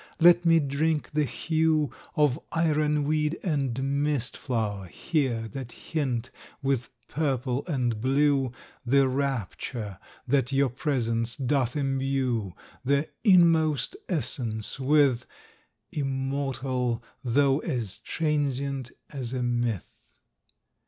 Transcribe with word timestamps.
Let 0.19 0.47
me 0.47 0.59
drink 0.59 1.11
the 1.11 1.25
hue 1.25 1.91
Of 2.15 2.39
ironweed 2.51 3.37
and 3.43 4.01
mist 4.03 4.35
flow'r 4.35 4.87
here 4.89 5.47
that 5.49 5.71
hint, 5.73 6.31
With 6.63 6.89
purple 7.07 7.63
and 7.67 8.01
blue, 8.01 8.51
The 8.83 9.07
rapture 9.07 9.99
that 10.27 10.51
your 10.51 10.69
presence 10.71 11.35
doth 11.35 11.75
imbue 11.75 12.53
Their 12.83 13.09
inmost 13.23 13.95
essence 14.09 14.79
with, 14.79 15.27
Immortal 15.91 17.03
though 17.23 17.59
as 17.59 17.99
transient 17.99 18.89
as 19.11 19.33
a 19.33 19.43
myth. 19.43 20.15